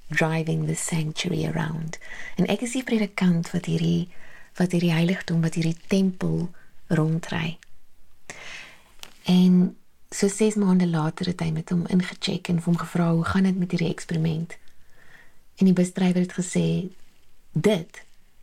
driving 0.10 0.66
the 0.68 0.76
sanctuary 0.76 1.46
around. 1.46 2.00
En 2.36 2.48
ek 2.48 2.64
is 2.64 2.78
die 2.78 2.86
predikant 2.88 3.52
wat 3.52 3.68
hierdie 3.68 4.08
wat 4.58 4.74
hierdie 4.74 4.94
heiligdom 4.96 5.44
wat 5.46 5.58
hierdie 5.60 5.78
tempel 5.92 6.48
rondry. 6.88 7.58
En 9.30 9.76
so 10.10 10.32
ses 10.32 10.56
maande 10.56 10.88
later 10.88 11.28
het 11.30 11.44
hy 11.44 11.52
met 11.52 11.70
hom 11.70 11.84
ingecheck 11.94 12.50
en 12.50 12.64
hom 12.66 12.80
gevra 12.80 13.12
hoe 13.12 13.28
gaan 13.28 13.46
dit 13.50 13.60
met 13.60 13.76
hierdie 13.76 13.92
eksperiment? 13.92 14.56
En 15.60 15.70
die 15.70 15.76
busdrywer 15.76 16.24
het 16.24 16.38
gesê 16.40 16.68
dit 17.52 18.02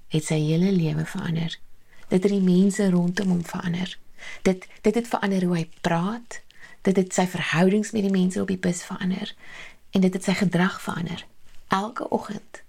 het 0.09 0.25
sy 0.25 0.39
hele 0.39 0.73
lewe 0.73 1.05
verander. 1.05 1.59
Dit 2.09 2.23
het 2.23 2.33
die 2.33 2.41
mense 2.41 2.91
rondom 2.91 3.29
hom 3.29 3.45
verander. 3.45 3.99
Dit 4.43 4.67
dit 4.83 4.95
het 4.95 5.09
verander 5.09 5.45
hoe 5.45 5.57
hy 5.57 5.69
praat. 5.81 6.41
Dit 6.83 6.97
het 6.97 7.15
sy 7.15 7.27
verhoudings 7.27 7.93
met 7.97 8.05
die 8.05 8.13
mense 8.13 8.41
op 8.41 8.49
die 8.49 8.61
bus 8.61 8.85
verander 8.85 9.35
en 9.95 10.01
dit 10.01 10.15
het 10.15 10.25
sy 10.25 10.35
gedrag 10.35 10.81
verander. 10.83 11.27
Elke 11.69 12.09
oggend 12.09 12.63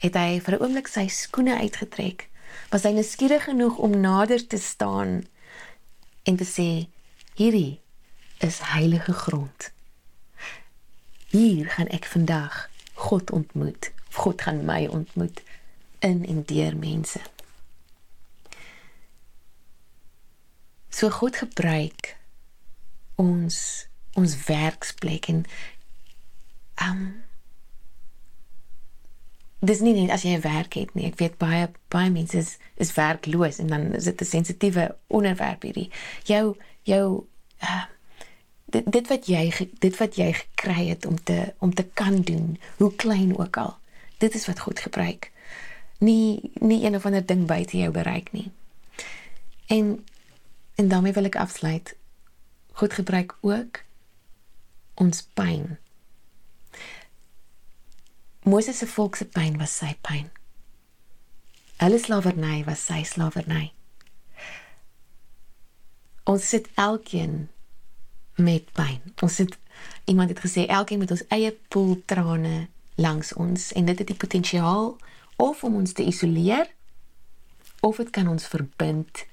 het 0.00 0.14
hy 0.14 0.40
vir 0.40 0.54
'n 0.54 0.62
oomblik 0.62 0.88
sy 0.88 1.06
skoene 1.08 1.58
uitgetrek. 1.58 2.28
Was 2.70 2.82
hy 2.82 2.92
nuuskierig 2.92 3.44
genoeg 3.44 3.76
om 3.76 4.00
nader 4.00 4.46
te 4.46 4.58
staan 4.58 5.26
en 6.22 6.36
te 6.36 6.44
sê: 6.44 6.88
"Hierdie 7.34 7.80
is 8.38 8.58
heilige 8.58 9.12
grond. 9.12 9.72
Hier 11.28 11.66
gaan 11.66 11.86
ek 11.86 12.04
vandag 12.04 12.70
God 12.94 13.30
ontmoet. 13.30 13.92
God 14.12 14.42
gaan 14.42 14.64
my 14.64 14.86
ontmoet." 14.86 15.42
In 16.00 16.26
en 16.26 16.42
deur 16.44 16.76
mense. 16.76 17.20
So 20.88 21.10
God 21.10 21.36
gebruik 21.36 22.16
ons 23.20 23.86
ons 24.18 24.34
werksplek 24.44 25.28
en 25.30 25.44
um 26.82 27.02
dis 29.60 29.82
nie 29.84 29.92
net 29.94 30.10
as 30.10 30.24
jy 30.24 30.34
'n 30.36 30.44
werk 30.44 30.74
het 30.74 30.94
nie. 30.94 31.06
Ek 31.06 31.18
weet 31.20 31.38
baie 31.38 31.68
baie 31.88 32.10
mense 32.10 32.36
is 32.36 32.56
is 32.76 32.94
werkloos 32.96 33.58
en 33.58 33.66
dan 33.66 33.94
is 33.94 34.04
dit 34.04 34.20
'n 34.20 34.24
sensitiewe 34.24 34.96
onderwerp 35.06 35.62
hierdie. 35.62 35.90
Jou 36.24 36.56
jou 36.82 37.26
uh, 37.62 37.84
dit 38.64 38.92
dit 38.92 39.08
wat 39.08 39.26
jy 39.26 39.68
dit 39.78 39.96
wat 39.96 40.16
jy 40.16 40.32
gekry 40.32 40.88
het 40.88 41.06
om 41.06 41.22
te 41.22 41.54
om 41.58 41.74
te 41.74 41.84
kan 41.84 42.22
doen, 42.22 42.58
hoe 42.76 42.94
klein 42.94 43.38
ook 43.38 43.56
al. 43.56 43.76
Dit 44.18 44.34
is 44.34 44.46
wat 44.46 44.60
God 44.60 44.80
gebruik 44.80 45.30
nie 46.00 46.52
nie 46.60 46.84
een 46.84 46.96
of 46.96 47.06
ander 47.06 47.26
ding 47.26 47.46
buite 47.46 47.76
jou 47.76 47.90
bereik 47.92 48.32
nie. 48.32 48.50
En 49.66 50.04
en 50.74 50.88
daarmee 50.88 51.12
wil 51.12 51.28
ek 51.28 51.36
afsluit. 51.36 51.96
God 52.72 52.92
gebruik 52.92 53.36
ook 53.40 53.82
ons 54.94 55.22
pyn. 55.34 55.78
Moses 58.42 58.78
se 58.78 58.86
volk 58.86 59.16
se 59.16 59.26
pyn 59.28 59.58
was 59.60 59.76
sy 59.76 59.92
pyn. 60.00 60.30
Hulle 61.80 61.98
slawerny 62.00 62.64
was 62.64 62.84
sy 62.84 63.02
slawerny. 63.04 63.72
Ons 66.24 66.48
sit 66.48 66.68
elkeen 66.74 67.48
met 68.40 68.72
pyn. 68.72 69.00
Ons 69.20 69.34
sit 69.42 69.58
iemand 70.04 70.32
het 70.32 70.40
gesê 70.40 70.66
elkeen 70.66 70.98
met 70.98 71.10
ons 71.10 71.26
eie 71.28 71.52
poel 71.68 72.00
trane 72.04 72.68
langs 73.00 73.32
ons 73.32 73.72
en 73.72 73.84
dit 73.84 73.98
het 73.98 74.08
die 74.08 74.20
potensiaal 74.24 74.96
of 75.40 75.64
om 75.64 75.80
ons 75.80 75.92
te 75.96 76.04
isoleer 76.04 76.68
of 77.80 77.96
dit 77.96 78.10
kan 78.12 78.28
ons 78.28 78.46
verbind 78.52 79.24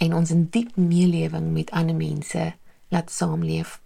en 0.00 0.14
ons 0.16 0.30
in 0.32 0.46
diep 0.52 0.76
meelewing 0.80 1.50
met 1.52 1.72
ander 1.76 1.96
mense 1.96 2.46
laat 2.88 3.12
saamleef. 3.12 3.78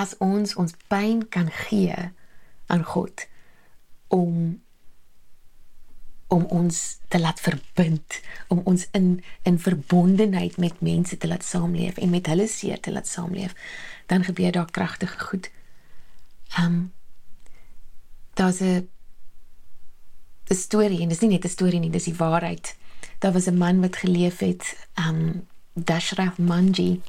As 0.00 0.14
ons 0.24 0.56
ons 0.60 0.74
pyn 0.88 1.26
kan 1.28 1.50
gee 1.66 1.96
aan 2.72 2.84
God 2.84 3.26
om 4.08 4.60
om 6.30 6.44
ons 6.54 6.76
te 7.10 7.18
laat 7.18 7.40
verbind, 7.42 8.20
om 8.54 8.60
ons 8.70 8.84
in 8.94 9.08
in 9.42 9.58
verbondenheid 9.58 10.60
met 10.62 10.78
mense 10.80 11.16
te 11.18 11.26
laat 11.26 11.44
saamleef 11.44 11.98
en 11.98 12.12
met 12.14 12.30
hulle 12.30 12.46
seer 12.48 12.80
te 12.80 12.92
laat 12.94 13.08
saamleef, 13.10 13.56
dan 14.06 14.24
gebeur 14.24 14.54
daar 14.54 14.70
kragtige 14.70 15.18
goed. 15.18 15.50
Ehm 16.54 16.64
um, 16.64 16.92
daar's 18.38 18.60
'n 18.60 18.88
'n 20.50 20.54
storie 20.56 21.00
en 21.00 21.08
dis 21.08 21.20
nie 21.20 21.30
net 21.30 21.44
'n 21.44 21.48
storie 21.48 21.80
nie, 21.80 21.90
dis 21.90 22.10
die 22.10 22.16
waarheid. 22.16 22.76
Daar 23.18 23.32
was 23.32 23.46
'n 23.46 23.58
man 23.58 23.80
wat 23.80 23.96
geleef 23.96 24.38
het, 24.38 24.86
ehm 24.94 25.08
um, 25.08 25.46
Dashraf 25.74 26.38
Manji. 26.38 27.00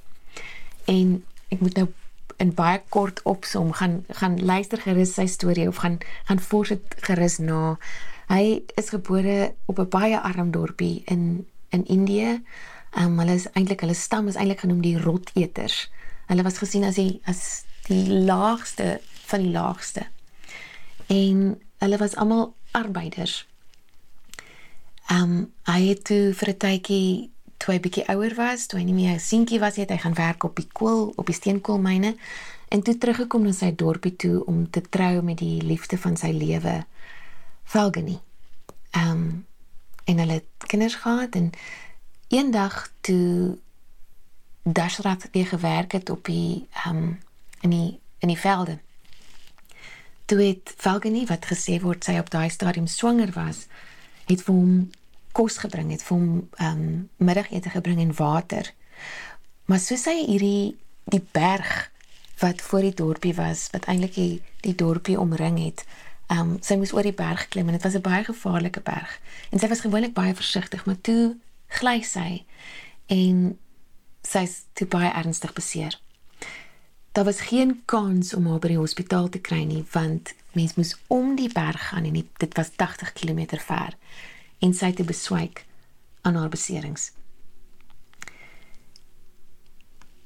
En 0.85 1.23
ek 1.49 1.59
moet 1.59 1.75
nou 1.75 1.87
in 2.37 2.53
baie 2.53 2.81
kort 2.89 3.21
opsom 3.23 3.73
gaan 3.73 4.05
gaan 4.09 4.45
luister 4.45 4.81
gerus 4.81 5.13
sy 5.13 5.25
storie 5.25 5.67
of 5.67 5.75
gaan 5.75 5.97
gaan 6.23 6.39
fors 6.39 6.69
dit 6.69 6.95
gerus 6.97 7.37
na. 7.37 7.77
Hy 8.27 8.61
is 8.75 8.89
gebore 8.89 9.53
op 9.65 9.79
'n 9.79 9.89
baie 9.89 10.19
arm 10.19 10.51
dorpie 10.51 11.01
in 11.05 11.47
in 11.69 11.85
Indië. 11.85 12.41
Ehm 12.91 13.05
um, 13.05 13.19
hulle 13.19 13.33
is 13.33 13.47
eintlik 13.53 13.79
hulle 13.79 13.93
stam 13.93 14.27
is 14.27 14.35
eintlik 14.35 14.59
genoem 14.59 14.81
die 14.81 14.99
roteters. 14.99 15.89
Hulle 16.27 16.43
was 16.43 16.57
gesien 16.57 16.83
as 16.83 16.95
die 16.95 17.21
as 17.23 17.63
die 17.87 18.07
laagste 18.07 19.01
van 19.25 19.39
die 19.39 19.51
laagste. 19.51 20.05
En 21.07 21.61
hulle 21.77 21.97
was 21.97 22.15
almal 22.15 22.53
arbeiders. 22.71 23.47
Ehm 25.07 25.21
um, 25.21 25.53
hy 25.63 25.81
het 25.87 26.03
toe 26.03 26.33
vir 26.33 26.49
'n 26.49 26.57
tydjie 26.57 27.29
toe 27.57 27.73
hy 27.73 27.79
bietjie 27.79 28.07
ouer 28.09 28.33
was, 28.35 28.65
toe 28.65 28.79
hy 28.79 28.85
nie 28.85 28.93
meer 28.93 29.13
'n 29.15 29.19
seentjie 29.19 29.59
was 29.59 29.75
nie, 29.75 29.85
hy 29.89 29.97
gaan 29.97 30.17
werk 30.17 30.43
op 30.43 30.55
die 30.55 30.67
kool, 30.71 31.13
op 31.15 31.25
die 31.25 31.35
steenkoolmyne 31.35 32.15
en 32.67 32.81
toe 32.81 32.97
teruggekom 32.97 33.43
na 33.43 33.51
sy 33.51 33.75
dorpie 33.75 34.15
toe 34.15 34.45
om 34.45 34.69
te 34.69 34.81
trou 34.81 35.21
met 35.21 35.37
die 35.37 35.61
liefde 35.61 35.97
van 35.97 36.17
sy 36.17 36.31
lewe, 36.31 36.85
Falguni. 37.63 38.19
Ehm 38.91 39.11
um, 39.11 39.45
en 40.05 40.17
hulle 40.17 40.33
het 40.33 40.67
kinders 40.67 40.95
gehad 40.95 41.35
en 41.35 41.51
eendag 42.27 42.91
toe 43.01 43.57
Dashrath 44.63 45.29
weer 45.31 45.45
gewerk 45.45 45.91
het 45.91 46.09
op 46.09 46.25
die 46.25 46.67
ehm 46.85 46.97
um, 46.97 47.19
in 47.61 47.69
die 47.69 47.99
in 48.19 48.27
die 48.27 48.39
velde. 48.39 48.79
Toe 50.31 50.39
het 50.39 50.71
Falguni 50.79 51.25
wat 51.27 51.49
gesê 51.49 51.73
word 51.83 52.05
sy 52.07 52.13
op 52.15 52.29
daai 52.31 52.47
stadium 52.49 52.85
swanger 52.87 53.33
was, 53.35 53.65
het 54.29 54.43
vir 54.45 54.55
hom 54.55 54.75
kos 55.35 55.57
gebring, 55.59 55.89
het 55.91 56.05
vir 56.07 56.13
hom 56.15 56.29
ehm 56.55 56.77
um, 56.83 56.93
middagete 57.19 57.73
gebring 57.73 57.99
en 57.99 58.13
water. 58.15 58.69
Maar 59.67 59.81
soos 59.83 60.05
hy 60.07 60.21
hierdie 60.29 60.77
die 61.11 61.23
berg 61.35 61.89
wat 62.39 62.63
voor 62.63 62.87
die 62.87 62.95
dorpie 63.01 63.33
was, 63.35 63.65
wat 63.75 63.89
eintlik 63.91 64.15
die, 64.15 64.39
die 64.63 64.75
dorpie 64.75 65.17
omring 65.19 65.59
het, 65.59 65.83
ehm 66.29 66.53
um, 66.53 66.53
sy 66.63 66.79
moes 66.79 66.95
oor 66.95 67.03
die 67.03 67.17
berg 67.17 67.49
klim 67.51 67.67
en 67.67 67.75
dit 67.75 67.83
was 67.83 67.99
'n 67.99 68.07
baie 68.07 68.23
gevaarlike 68.23 68.85
berg. 68.87 69.19
En 69.51 69.59
sy 69.59 69.67
was 69.67 69.83
gewoonlik 69.83 70.15
baie 70.15 70.35
versigtig, 70.35 70.85
maar 70.85 71.01
toe 71.01 71.35
gly 71.67 71.99
sy 72.07 72.45
en 73.07 73.59
sy's 74.23 74.63
toe 74.79 74.87
baie 74.87 75.11
ernstig 75.11 75.51
beseer. 75.53 75.99
Daar 77.11 77.23
was 77.23 77.41
geen 77.41 77.81
kans 77.85 78.33
om 78.33 78.47
haar 78.47 78.59
by 78.59 78.71
die 78.71 78.79
hospitaal 78.79 79.29
te 79.29 79.39
kry 79.43 79.63
nie, 79.67 79.83
want 79.91 80.33
mens 80.55 80.75
moes 80.75 80.93
om 81.11 81.35
die 81.35 81.49
berg 81.51 81.89
gaan 81.89 82.07
en 82.07 82.19
dit 82.37 82.53
was 82.55 82.71
80 82.75 83.13
km 83.13 83.57
ver 83.59 83.97
en 84.59 84.73
sy 84.73 84.91
het 84.91 84.95
te 84.95 85.03
beswyk 85.03 85.65
aan 86.21 86.35
haar 86.35 86.49
beserings. 86.49 87.11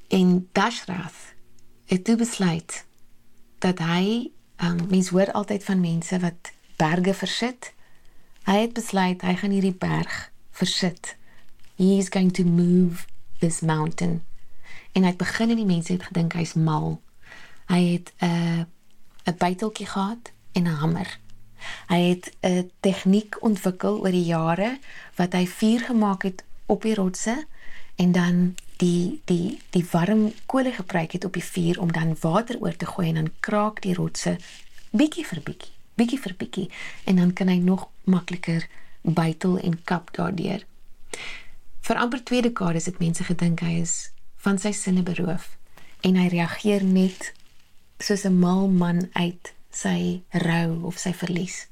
En 0.08 0.48
Dashrath 0.52 1.34
het 1.90 2.04
toe 2.04 2.16
besluit 2.16 2.84
dat 3.58 3.78
hy, 3.82 4.30
um, 4.62 4.86
mens 4.88 5.08
hoor 5.08 5.32
altyd 5.32 5.64
van 5.64 5.80
mense 5.80 6.18
wat 6.22 6.52
berge 6.76 7.14
versit. 7.14 7.72
Hy 8.46 8.60
het 8.60 8.72
besluit 8.78 9.22
hy 9.26 9.34
gaan 9.34 9.50
hierdie 9.50 9.74
berg 9.74 10.30
versit. 10.50 11.16
He 11.76 11.96
is 11.98 12.12
going 12.12 12.32
to 12.32 12.44
move 12.44 13.06
this 13.40 13.60
mountain. 13.60 14.22
En 14.96 15.04
hy 15.04 15.12
het 15.12 15.20
begin 15.20 15.50
en 15.52 15.60
die 15.60 15.68
mense 15.68 15.92
het 15.92 16.08
gedink 16.08 16.32
hy's 16.38 16.54
mal. 16.56 16.96
Hy 17.68 17.82
het 17.92 18.12
'n 18.16 18.24
uh, 18.24 18.64
'n 19.28 19.36
byteltjie 19.38 19.86
gehad 19.86 20.32
en 20.52 20.62
'n 20.62 20.78
hamer. 20.80 21.18
Hy 21.86 22.00
het 22.00 22.32
'n 22.40 22.70
tegniek 22.80 23.36
ontwikkel 23.42 24.00
oor 24.00 24.10
die 24.10 24.24
jare 24.24 24.78
wat 25.16 25.32
hy 25.32 25.46
vuur 25.46 25.80
gemaak 25.80 26.22
het 26.22 26.44
op 26.66 26.82
die 26.82 26.94
rotse 26.94 27.44
en 27.96 28.12
dan 28.12 28.54
die 28.76 29.20
die 29.24 29.60
die 29.70 29.86
warm 29.90 30.32
kolle 30.46 30.72
gebruik 30.72 31.12
het 31.12 31.24
op 31.24 31.32
die 31.32 31.44
vuur 31.44 31.80
om 31.80 31.92
dan 31.92 32.16
water 32.20 32.58
oor 32.60 32.76
te 32.76 32.86
gooi 32.86 33.08
en 33.08 33.14
dan 33.14 33.32
kraak 33.40 33.82
die 33.82 33.94
rotse 33.94 34.36
bietjie 34.90 35.26
vir 35.26 35.40
bietjie, 35.42 35.72
bietjie 35.94 36.20
vir 36.20 36.34
bietjie 36.38 36.70
en 37.04 37.16
dan 37.16 37.32
kan 37.32 37.48
hy 37.48 37.56
nog 37.56 37.88
makliker 38.04 38.68
bytel 39.02 39.58
en 39.58 39.82
kap 39.84 40.12
daardeur. 40.12 40.66
Vir 41.80 41.96
amper 41.96 42.24
twee 42.24 42.42
dekades 42.42 42.86
het 42.86 42.98
mense 42.98 43.24
gedink 43.24 43.60
hy 43.60 43.80
is 43.80 44.15
van 44.46 44.60
sy 44.62 44.70
sinne 44.78 45.02
beroof 45.02 45.56
en 46.06 46.18
hy 46.20 46.28
reageer 46.30 46.84
net 46.86 47.32
soos 47.98 48.22
'n 48.28 48.38
mal 48.38 48.68
man 48.82 49.08
uit 49.18 49.50
sy 49.70 50.22
rou 50.46 50.86
of 50.90 51.00
sy 51.02 51.12
verlies. 51.22 51.66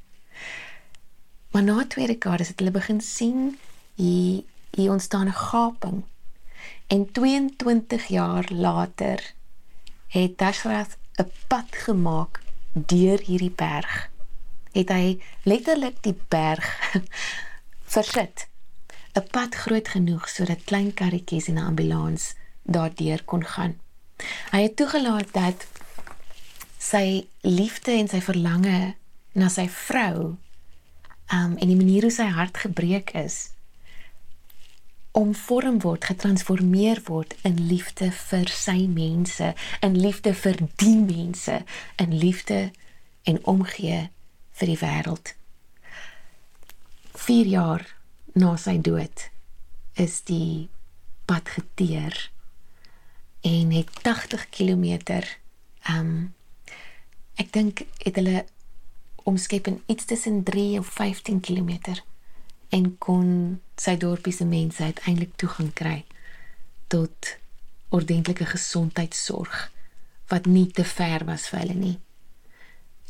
Maar 1.52 1.62
na 1.62 1.84
twee 1.87 2.06
dekades 2.10 2.50
het 2.50 2.58
hulle 2.58 2.74
begin 2.74 3.00
sien 3.00 3.58
hier 3.94 4.42
hier 4.74 4.90
ontstaan 4.90 5.28
'n 5.28 5.40
gaping. 5.50 6.02
En 6.87 7.12
22 7.12 8.06
jaar 8.06 8.46
later 8.50 9.34
het 10.08 10.38
Dashrath 10.38 10.98
'n 11.22 11.30
pad 11.46 11.70
gemaak 11.70 12.40
deur 12.72 13.20
hierdie 13.20 13.54
berg. 13.54 14.10
Het 14.72 14.88
hy 14.88 15.22
letterlik 15.42 16.02
die 16.02 16.18
berg 16.28 16.66
versit. 17.94 18.48
'n 19.14 19.28
Pad 19.30 19.54
groot 19.54 19.88
genoeg 19.88 20.28
sodat 20.28 20.64
klein 20.64 20.94
karretjies 20.94 21.48
en 21.48 21.54
'n 21.54 21.66
ambulans 21.70 22.34
daardeur 22.64 23.24
kon 23.24 23.44
gaan. 23.44 23.77
Hy 24.53 24.64
het 24.66 24.77
toegelaat 24.77 25.33
dat 25.33 25.66
sy 26.79 27.24
liefde 27.40 27.92
en 27.96 28.09
sy 28.09 28.20
verlange 28.24 28.94
na 29.33 29.48
sy 29.48 29.66
vrou 29.68 30.37
um 31.33 31.57
en 31.57 31.68
die 31.68 31.79
manier 31.79 32.05
hoe 32.05 32.12
sy 32.12 32.29
hart 32.37 32.61
gebreek 32.66 33.14
is 33.16 33.55
omvorm 35.14 35.79
word, 35.85 36.05
getransformeer 36.11 36.98
word 37.07 37.37
in 37.46 37.61
liefde 37.70 38.09
vir 38.11 38.50
sy 38.50 38.88
mense, 38.90 39.53
in 39.87 39.94
liefde 39.94 40.33
vir 40.35 40.59
die 40.83 40.96
mense, 40.98 41.61
in 42.03 42.16
liefde 42.18 42.72
en 43.31 43.38
omgee 43.46 44.09
vir 44.59 44.72
die 44.72 44.81
wêreld. 44.81 45.35
4 47.14 47.53
jaar 47.53 47.87
na 48.35 48.57
sy 48.59 48.74
dood 48.83 49.29
is 49.94 50.18
die 50.27 50.66
pad 51.31 51.46
geteer 51.55 52.18
en 53.44 53.70
het 53.70 53.90
80 54.02 54.48
km 54.48 55.20
um 55.90 56.35
ek 57.37 57.52
dink 57.52 57.85
het 58.00 58.16
hulle 58.16 58.44
omskep 59.28 59.66
in 59.66 59.83
iets 59.87 60.04
tussen 60.04 60.42
3 60.42 60.78
of 60.78 60.87
15 60.87 61.40
km 61.40 62.00
en 62.68 62.98
kon 62.98 63.28
sy 63.76 63.96
dorpie 64.00 64.33
se 64.33 64.44
mense 64.48 64.83
uiteindelik 64.83 65.37
toegang 65.37 65.72
kry 65.76 66.04
tot 66.88 67.37
ordentlike 67.94 68.46
gesondheidsorg 68.46 69.70
wat 70.33 70.46
nie 70.46 70.66
te 70.70 70.85
ver 70.85 71.24
was 71.28 71.46
vir 71.50 71.61
hulle 71.61 71.74
nie. 71.78 71.96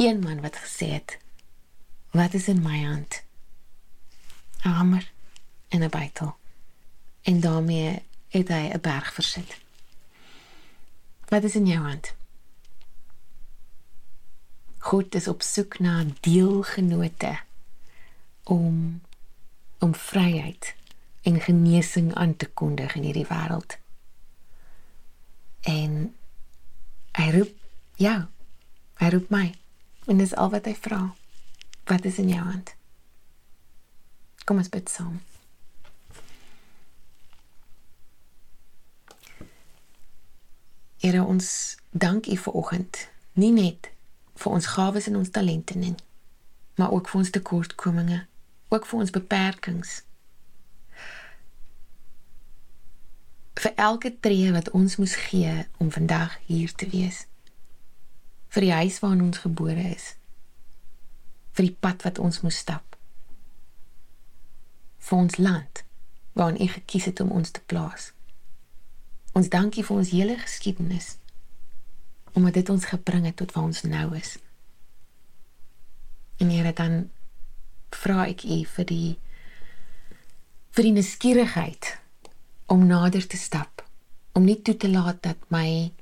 Een 0.02 0.18
man 0.20 0.40
wat 0.42 0.56
gesê 0.58 0.90
het: 0.98 1.18
"Wat 2.10 2.34
is 2.34 2.48
in 2.48 2.62
my 2.62 2.82
hand?" 2.84 3.22
'n 4.64 4.68
hamer 4.68 5.12
en 5.68 5.82
'n 5.82 5.90
bytel. 5.90 6.36
En 7.22 7.40
daarmee 7.40 8.02
het 8.28 8.48
hy 8.48 8.70
'n 8.72 8.80
berg 8.80 9.14
versit. 9.14 9.63
Wat 11.34 11.42
is 11.42 11.54
in 11.54 11.66
jou 11.66 11.80
hand? 11.82 12.14
God 14.78 15.14
is 15.14 15.26
op 15.28 15.42
soek 15.42 15.78
na 15.82 16.04
deelgenote 16.20 17.40
om 18.42 19.00
om 19.78 19.94
vryheid 19.94 20.74
en 21.22 21.40
genesing 21.40 22.14
aan 22.14 22.36
te 22.36 22.46
kondig 22.46 22.94
in 22.94 23.02
hierdie 23.02 23.26
wêreld. 23.26 23.76
En 25.60 26.14
hy 27.18 27.28
roep 27.34 27.58
jou. 27.98 28.16
Hy 29.02 29.12
roep 29.18 29.34
my. 29.34 29.44
En 30.06 30.22
dis 30.22 30.38
al 30.38 30.54
wat 30.54 30.70
hy 30.70 30.78
vra. 30.86 31.02
Wat 31.90 32.06
is 32.06 32.22
in 32.22 32.30
jou 32.30 32.46
hand? 32.46 32.76
Kom 34.46 34.62
ons 34.62 34.70
bid 34.70 34.86
saam. 34.86 35.18
Here 41.04 41.24
ons 41.24 41.76
dank 41.90 42.26
U 42.26 42.36
vir 42.36 42.54
oggend. 42.56 42.98
Nie 43.36 43.52
net 43.52 43.90
vir 44.40 44.54
ons 44.56 44.68
gawes 44.72 45.04
en 45.10 45.18
ons 45.18 45.30
talente 45.30 45.76
nie, 45.76 45.92
maar 46.80 46.94
ook 46.96 47.10
vir 47.10 47.18
ons 47.20 47.32
tekortkominge, 47.34 48.22
ook 48.72 48.88
vir 48.88 49.02
ons 49.02 49.12
beperkings. 49.12 49.92
Vir 53.60 53.76
elke 53.76 54.14
tree 54.24 54.48
wat 54.56 54.72
ons 54.72 54.96
moes 54.96 55.18
gee 55.26 55.52
om 55.76 55.92
vandag 55.92 56.38
hier 56.48 56.72
te 56.72 56.88
wees. 56.88 57.26
Vir 58.48 58.68
die 58.70 58.74
huis 58.80 58.98
waarin 59.04 59.26
ons 59.28 59.44
gebore 59.44 59.84
is. 59.92 60.14
Vir 61.52 61.68
die 61.68 61.76
pad 61.84 62.08
wat 62.08 62.18
ons 62.18 62.40
moes 62.40 62.64
stap. 62.64 62.96
Vir 65.04 65.20
ons 65.20 65.36
land 65.36 65.84
waarin 66.32 66.64
U 66.64 66.72
gekies 66.80 67.12
het 67.12 67.20
om 67.20 67.36
ons 67.36 67.52
te 67.52 67.60
plaas. 67.60 68.14
Ons 69.34 69.50
dankie 69.50 69.84
vir 69.84 69.96
ons 69.96 70.14
hele 70.14 70.38
geskiedenis. 70.38 71.16
omdat 72.34 72.54
dit 72.54 72.68
ons 72.68 72.84
gebring 72.84 73.26
het 73.28 73.36
tot 73.36 73.52
waar 73.54 73.64
ons 73.64 73.82
nou 73.82 74.16
is. 74.16 74.36
En 76.42 76.50
Here 76.50 76.72
dan 76.72 77.10
vra 77.94 78.26
ek 78.26 78.42
U 78.42 78.64
vir 78.76 78.88
die 78.90 79.10
vir 80.74 80.88
die 80.88 80.94
nuuskierigheid 80.96 81.92
om 82.66 82.82
nader 82.90 83.22
te 83.30 83.38
stap, 83.38 83.84
om 84.34 84.42
nie 84.42 84.58
toe 84.66 84.74
te 84.74 84.90
laat 84.90 85.20
dat 85.22 85.38
my 85.54 85.92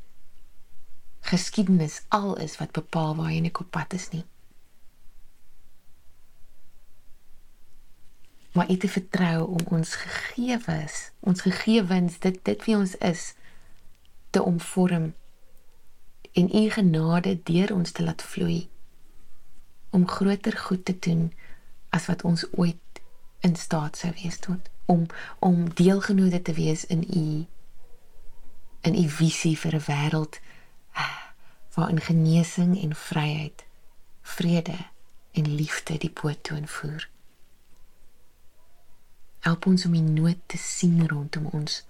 geskiedenis 1.29 2.01
al 2.09 2.39
is 2.41 2.57
wat 2.57 2.73
bepaal 2.73 3.13
waar 3.19 3.35
ek 3.37 3.61
op 3.61 3.69
pad 3.71 3.93
is 3.93 4.09
nie. 4.17 4.25
Maar 8.53 8.67
dit 8.69 8.91
vertrou 8.91 9.47
om 9.47 9.67
ons 9.79 9.95
gegewes, 9.95 11.11
ons 11.21 11.41
gegewens, 11.41 12.19
dit 12.19 12.39
dit 12.45 12.65
wie 12.65 12.77
ons 12.77 12.97
is 12.97 13.33
te 14.31 14.43
omvorm 14.43 15.13
en 16.33 16.57
u 16.57 16.71
genade 16.71 17.43
deur 17.43 17.75
ons 17.75 17.91
te 17.91 18.03
laat 18.03 18.23
vloei 18.23 18.69
om 19.91 20.09
groter 20.09 20.57
goed 20.57 20.85
te 20.85 20.99
doen 20.99 21.33
as 21.89 22.07
wat 22.07 22.23
ons 22.23 22.47
ooit 22.53 23.01
in 23.41 23.57
staat 23.57 23.97
sou 23.97 24.13
wees 24.23 24.39
tot 24.39 24.71
om 24.87 25.07
om 25.39 25.75
deelgenode 25.75 26.43
te 26.43 26.53
wees 26.57 26.85
in 26.85 27.05
u 27.17 27.27
in 28.89 28.97
u 29.05 29.09
visie 29.09 29.57
vir 29.59 29.75
'n 29.77 29.85
wêreld 29.89 30.41
ah, 30.93 31.21
waarin 31.75 32.01
genesing 32.01 32.73
en 32.83 32.95
vryheid 32.95 33.65
vrede 34.23 34.79
en 35.33 35.55
liefde 35.55 35.99
die 35.99 36.13
boot 36.23 36.43
toe 36.45 36.57
invoer 36.57 37.09
help 39.43 39.67
ons 39.67 39.85
om 39.87 39.95
die 39.97 40.03
nood 40.03 40.39
te 40.47 40.59
sien 40.59 41.03
rondom 41.09 41.49
ons 41.51 41.83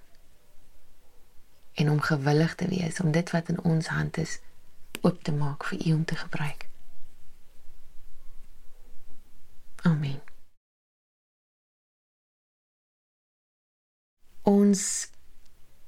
en 1.81 1.91
om 1.91 2.01
gewillig 2.01 2.55
te 2.55 2.69
wees 2.69 3.01
om 3.01 3.13
dit 3.13 3.31
wat 3.31 3.49
in 3.53 3.61
ons 3.69 3.87
hand 3.93 4.17
is 4.21 4.39
oop 5.01 5.23
te 5.25 5.33
maak 5.33 5.65
vir 5.69 5.87
u 5.87 5.93
om 5.93 6.05
te 6.05 6.17
gebruik. 6.17 6.69
Amen. 9.83 10.21
Ons 14.43 14.83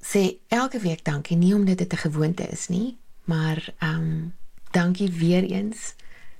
sê 0.04 0.24
elke 0.48 0.80
week 0.82 1.04
dankie 1.04 1.36
nie 1.36 1.54
omdat 1.54 1.78
dit 1.78 1.92
'n 1.92 2.04
gewoonte 2.06 2.48
is 2.48 2.68
nie, 2.68 2.96
maar 3.24 3.74
ehm 3.78 4.00
um, 4.00 4.34
dankie 4.70 5.10
weer 5.12 5.42
eens 5.42 5.94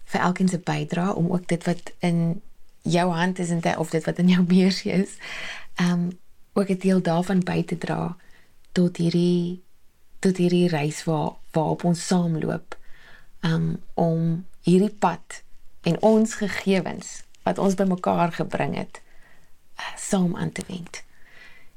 vir 0.04 0.20
elkeen 0.20 0.48
se 0.48 0.58
bydrae 0.58 1.14
om 1.14 1.30
ook 1.32 1.48
dit 1.48 1.64
wat 1.64 1.92
in 1.98 2.42
jou 2.84 3.06
hand 3.12 3.38
is 3.38 3.50
en 3.50 3.60
dit 3.60 3.76
of 3.76 3.90
dit 3.90 4.04
wat 4.04 4.18
in 4.20 4.28
jou 4.28 4.44
beursie 4.56 4.92
is, 4.92 5.16
ehm 5.80 5.92
um, 5.92 6.12
ook 6.54 6.68
'n 6.70 6.78
deel 6.78 7.02
daarvan 7.02 7.40
by 7.40 7.64
te 7.64 7.78
dra 7.78 8.16
tot 8.72 8.96
hierdie 8.96 9.62
tot 10.18 10.36
hierdie 10.36 10.68
reis 10.68 11.04
waar 11.04 11.32
waarop 11.50 11.84
ons 11.84 12.06
saamloop 12.06 12.76
um, 13.40 13.82
om 13.94 14.46
hierdie 14.62 14.94
pad 14.98 15.42
en 15.82 16.00
ons 16.00 16.34
gegewens 16.34 17.22
wat 17.42 17.58
ons 17.58 17.74
bymekaar 17.74 18.32
gebring 18.32 18.76
het 18.76 19.02
uh, 19.78 19.96
saam 19.96 20.36
aan 20.36 20.52
te 20.52 20.62
wend. 20.66 21.02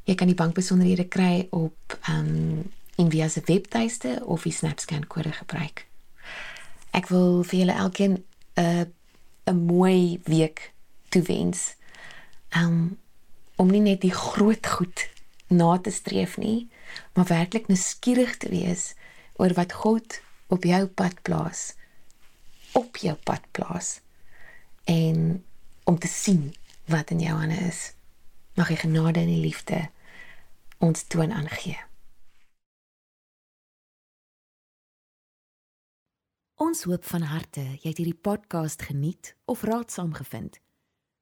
Jy 0.03 0.15
kan 0.15 0.27
die 0.27 0.39
bankbesonderhede 0.39 1.07
kry 1.07 1.47
op 1.49 1.99
um 2.09 2.71
Envia 2.97 3.27
se 3.29 3.41
webtuiste 3.45 4.21
of 4.25 4.43
die 4.47 4.51
SnapScan 4.51 5.03
kode 5.07 5.31
gebruik. 5.31 5.83
Ek 6.97 7.11
wil 7.13 7.43
vir 7.45 7.59
julle 7.59 7.75
elkeen 7.77 8.23
'n 8.57 8.93
'n 9.45 9.65
mooi 9.65 10.19
week 10.23 10.73
toewens. 11.09 11.75
Um 12.55 12.97
om 13.57 13.71
nie 13.73 13.81
net 13.81 14.03
die 14.03 14.13
groot 14.13 14.67
goed 14.69 15.07
na 15.49 15.77
te 15.81 15.89
streef 15.89 16.35
nie, 16.37 16.67
maar 17.17 17.25
werklik 17.25 17.67
nuuskierig 17.71 18.35
te 18.37 18.51
wees 18.53 18.91
oor 19.41 19.55
wat 19.57 19.73
God 19.73 20.19
op 20.53 20.63
jou 20.63 20.85
pad 20.87 21.21
plaas. 21.21 21.73
Op 22.77 22.97
jou 23.01 23.15
pad 23.15 23.41
plaas. 23.51 23.99
En 24.85 25.43
om 25.83 25.99
te 25.99 26.07
sien 26.07 26.53
wat 26.85 27.09
in 27.09 27.19
jou 27.19 27.33
hande 27.33 27.57
is. 27.67 27.93
Mag 28.53 28.69
hy 28.69 28.77
genade 28.83 29.19
en 29.19 29.39
liefde 29.41 29.87
ons 30.77 31.03
toon 31.09 31.31
aangee. 31.33 31.77
Ons 36.57 36.87
hoop 36.89 37.03
van 37.05 37.27
harte 37.29 37.61
jy 37.61 37.91
het 37.91 37.99
hierdie 38.01 38.17
podcast 38.17 38.81
geniet 38.89 39.35
of 39.45 39.61
raadsaam 39.61 40.13
gevind. 40.17 40.57